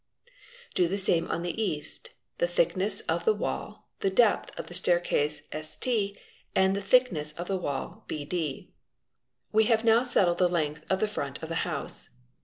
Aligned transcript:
}Do 0.73 0.87
the 0.87 0.97
same 0.97 1.29
on 1.29 1.43
the 1.43 1.61
east—the 1.61 2.47
thickness 2.47 3.01
of 3.01 3.23
the 3.23 3.35
wall, 3.35 3.87
the 3.99 4.09
depth 4.09 4.59
of 4.59 4.65
the 4.65 4.73
staircase 4.73 5.43
St, 5.61 6.17
and 6.55 6.75
the 6.75 6.81
thickness 6.81 7.33
of 7.33 7.47
the 7.47 7.57
wall 7.57 8.03
bd. 8.09 8.71
We 9.51 9.65
have 9.65 9.83
now 9.83 10.01
settled 10.01 10.39
the 10.39 10.49
length 10.49 10.87
of 10.89 11.01
the 11.01 11.07
front 11.07 11.43
of 11.43 11.49
the 11.49 11.53
house. 11.69 12.09